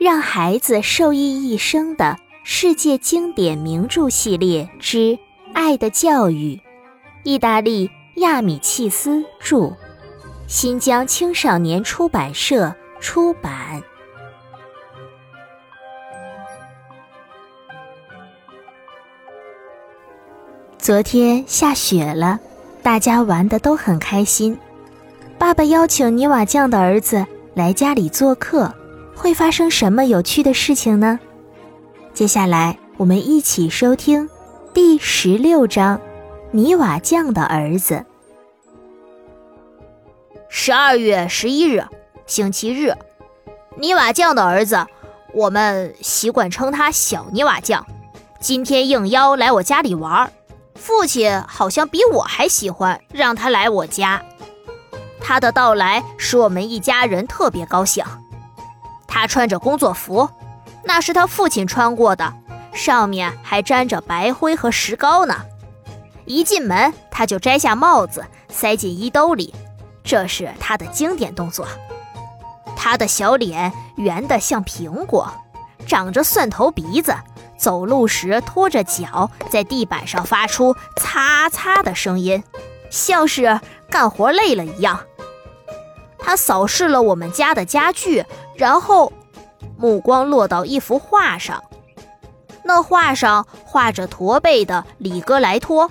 [0.00, 4.98] 让孩子受益一生的世界经典名著系列之
[5.52, 6.56] 《爱的教育》，
[7.22, 9.74] 意大利亚米契斯著，
[10.46, 13.82] 新疆青少年出版社出版。
[20.78, 22.40] 昨天下雪了，
[22.82, 24.58] 大家玩的都很开心。
[25.36, 28.72] 爸爸邀请泥瓦匠的儿子来家里做客。
[29.20, 31.20] 会发生什么有趣的事情呢？
[32.14, 34.26] 接下来我们一起收听
[34.72, 35.98] 第十六章
[36.52, 37.96] 《泥瓦匠的儿子》。
[40.48, 41.84] 十二月十一日，
[42.24, 42.94] 星期日，
[43.76, 44.86] 泥瓦匠的儿子，
[45.34, 47.86] 我们习惯称他小泥瓦匠。
[48.40, 50.32] 今天应邀来我家里玩，
[50.76, 54.22] 父亲好像比我还喜欢让他来我家。
[55.20, 58.02] 他的到来使我们一家人特别高兴。
[59.12, 60.30] 他穿着工作服，
[60.84, 62.32] 那是他父亲穿过的，
[62.72, 65.34] 上面还沾着白灰和石膏呢。
[66.24, 69.52] 一进门，他就摘下帽子，塞进衣兜里，
[70.04, 71.66] 这是他的经典动作。
[72.76, 75.28] 他的小脸圆得像苹果，
[75.86, 77.14] 长着蒜头鼻子，
[77.58, 82.42] 走路时拖着脚在地板上发出擦擦的声音，
[82.90, 85.00] 像是干活累了一样。
[86.22, 88.24] 他扫视了我们家的家具。
[88.60, 89.10] 然后，
[89.78, 91.64] 目光落到一幅画上，
[92.62, 95.90] 那画上画着驼背的里戈莱托。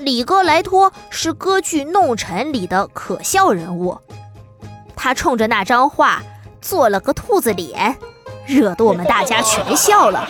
[0.00, 3.96] 里戈莱托是歌剧《弄臣》里的可笑人物，
[4.96, 6.24] 他冲着那张画
[6.60, 7.96] 做了个兔子脸，
[8.48, 10.28] 惹得我们大家全笑了。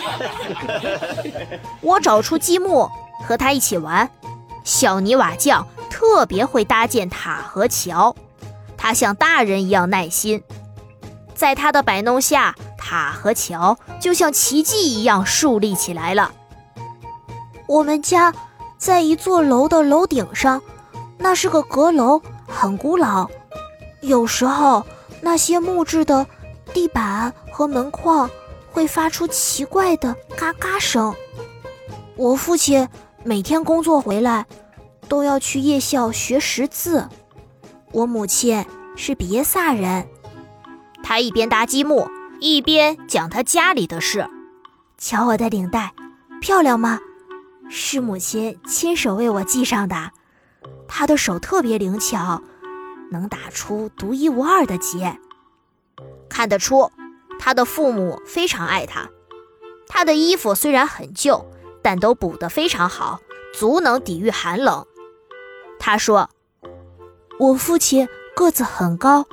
[1.81, 2.87] 我找出积木
[3.27, 4.07] 和他一起玩，
[4.63, 8.15] 小泥瓦匠特别会搭建塔和桥，
[8.77, 10.43] 他像大人一样耐心。
[11.37, 16.33] 在他的摆弄下，塔和桥就像奇迹一样竖立起来了。
[17.67, 18.33] 我们家
[18.79, 20.59] 在一座楼的楼顶上，
[21.19, 23.29] 那是个阁楼，很古老。
[24.01, 24.83] 有时候
[25.21, 26.25] 那些木质的
[26.73, 28.27] 地板和门框
[28.71, 31.13] 会发出奇怪的嘎嘎声。
[32.15, 32.89] 我父亲
[33.23, 34.47] 每天工作回来
[35.07, 37.07] 都要去夜校学识字。
[37.91, 40.07] 我母亲是比耶萨人。
[41.07, 44.29] 他一边搭积木，一边讲他家里的事。
[44.97, 45.93] 瞧我的领带，
[46.41, 46.99] 漂亮吗？
[47.69, 50.11] 是母亲亲手为我系上的。
[50.85, 52.43] 他的手特别灵巧，
[53.09, 55.17] 能打出独一无二的结。
[56.27, 56.91] 看得出，
[57.39, 59.07] 他的父母非常爱他。
[59.87, 61.45] 他的衣服虽然很旧，
[61.81, 63.21] 但都补得非常好，
[63.53, 64.85] 足能抵御寒冷。
[65.79, 66.29] 他说
[67.39, 69.25] ：“我父亲个子很高，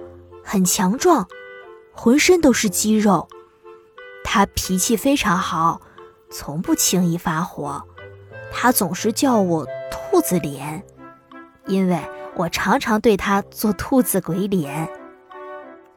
[0.44, 1.26] 很强壮。”
[1.94, 3.28] 浑身都是肌肉，
[4.24, 5.80] 他脾气非常好，
[6.30, 7.82] 从不轻易发火。
[8.52, 10.84] 他总是叫我“兔子脸”，
[11.66, 11.98] 因为
[12.34, 14.90] 我常常对他做兔子鬼脸。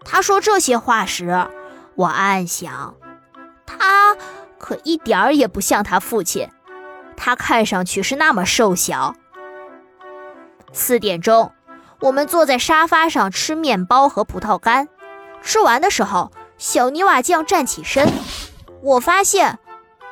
[0.06, 1.48] 他说这些话时，
[1.96, 2.96] 我暗暗想，
[3.66, 4.16] 他
[4.58, 6.48] 可一点儿也不像他父亲。
[7.18, 9.16] 他看上去是那么瘦小。
[10.72, 11.52] 四点钟，
[12.02, 14.88] 我们坐在沙发上吃面包和葡萄干。
[15.42, 18.12] 吃完的时候，小泥瓦匠站起身，
[18.82, 19.60] 我发现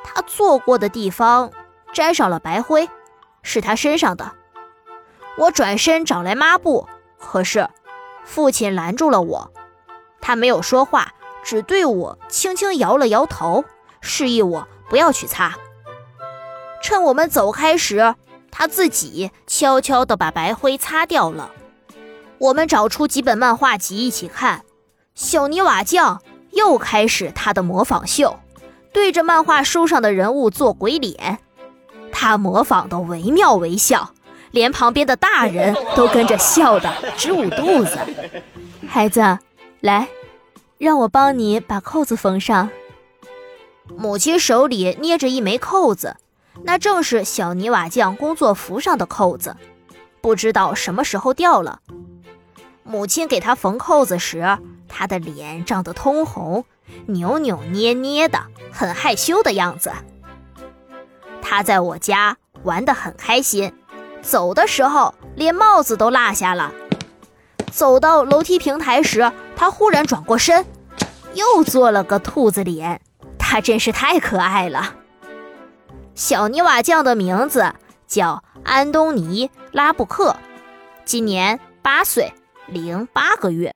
[0.03, 1.51] 他坐过的地方
[1.93, 2.89] 沾上了白灰，
[3.41, 4.31] 是他身上的。
[5.37, 6.87] 我转身找来抹布，
[7.19, 7.69] 可是
[8.23, 9.51] 父亲拦住了我，
[10.21, 11.13] 他没有说话，
[11.43, 13.65] 只对我轻轻摇了摇头，
[14.01, 15.55] 示意我不要去擦。
[16.81, 18.15] 趁我们走开时，
[18.51, 21.51] 他自己悄悄地把白灰擦掉了。
[22.37, 24.64] 我们找出几本漫画集一起看。
[25.15, 26.21] 小泥瓦匠
[26.51, 28.37] 又开始他的模仿秀，
[28.91, 31.39] 对着漫画书上的人物做鬼脸，
[32.11, 34.11] 他模仿的惟妙惟肖，
[34.51, 37.97] 连旁边的大人都跟着笑得直捂肚子。
[38.85, 39.39] 孩子，
[39.79, 40.09] 来，
[40.77, 42.69] 让我帮你把扣子缝上。
[43.95, 46.17] 母亲手里捏着一枚扣子，
[46.63, 49.55] 那正是小泥瓦匠工作服上的扣子，
[50.19, 51.79] 不知道什么时候掉了。
[52.83, 54.57] 母亲给他缝扣子时。
[54.97, 56.63] 他的脸涨得通红，
[57.07, 58.39] 扭扭捏捏的，
[58.71, 59.91] 很害羞的样子。
[61.41, 63.73] 他在我家玩得很开心，
[64.21, 66.71] 走的时候连帽子都落下了。
[67.69, 70.65] 走到楼梯平台时，他忽然转过身，
[71.33, 73.01] 又做了个兔子脸。
[73.37, 74.95] 他真是太可爱了。
[76.13, 77.73] 小泥瓦匠的名字
[78.07, 80.37] 叫安东尼·拉布克，
[81.03, 82.33] 今年八岁
[82.67, 83.75] 零八个月。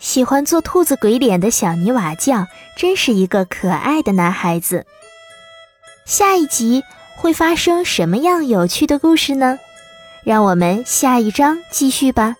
[0.00, 4.86] 喜欢做兔子鬼脸的小泥瓦匠真是一个可爱的男孩子。
[6.06, 6.82] 下一集
[7.16, 9.58] 会发生什么样有趣的故事呢？
[10.24, 12.36] 让我们下一章继续吧。